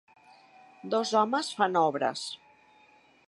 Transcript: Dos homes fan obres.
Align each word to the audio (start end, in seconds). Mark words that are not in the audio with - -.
Dos 0.95 1.11
homes 1.21 1.53
fan 1.59 1.79
obres. 1.83 2.27